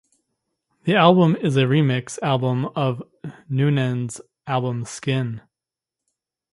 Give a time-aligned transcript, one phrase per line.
[0.85, 3.03] The album is a remix album of
[3.49, 5.41] Noonan's album "Skin".